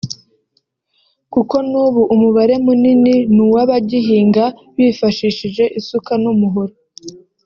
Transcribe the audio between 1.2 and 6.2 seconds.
kuko n’ubu umubare munini ni uw’abagihinga bifashishije isuka